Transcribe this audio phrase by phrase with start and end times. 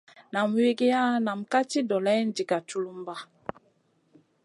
[0.33, 3.15] Nam wigiya nam kam ci doleyna diga culumba.